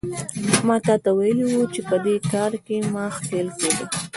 ما 0.67 0.75
تاته 0.87 1.09
ویلي 1.17 1.45
وو 1.47 1.63
چې 1.73 1.81
په 1.89 1.95
دې 2.05 2.15
کار 2.31 2.51
کې 2.65 2.77
مه 2.91 3.03
ښکېل 3.15 3.47
کېږه. 3.59 3.85